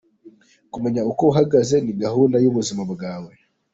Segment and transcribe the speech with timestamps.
[0.71, 3.31] Kumenya uko uhagaze ni gahunda y’ubuzima bwawe